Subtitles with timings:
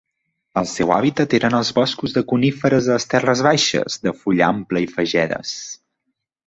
[0.61, 4.87] El seu hàbitat eren els boscos de coníferes de les terres baixes, de fulla ampla
[4.89, 5.59] i fagedes.